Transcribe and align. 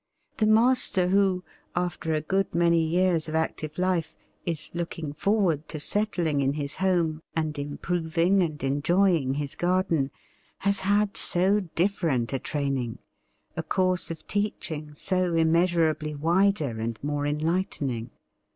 The 0.37 0.47
master 0.47 1.09
who, 1.09 1.43
after 1.75 2.11
a 2.15 2.21
good 2.21 2.55
many 2.55 2.83
years 2.83 3.29
of 3.29 3.35
active 3.35 3.77
life, 3.77 4.15
is 4.47 4.71
looking 4.73 5.13
forward 5.13 5.67
to 5.69 5.79
settling 5.79 6.41
in 6.41 6.53
his 6.53 6.77
home 6.81 7.21
and 7.35 7.55
improving 7.59 8.41
and 8.41 8.63
enjoying 8.63 9.35
his 9.35 9.53
garden, 9.53 10.09
has 10.61 10.79
had 10.79 11.17
so 11.17 11.59
different 11.75 12.33
a 12.33 12.39
training, 12.39 12.97
a 13.55 13.61
course 13.61 14.09
of 14.09 14.25
teaching 14.25 14.95
so 14.95 15.35
immeasurably 15.35 16.15
wider 16.15 16.79
and 16.79 16.97
more 17.03 17.27
enlightening. 17.27 18.09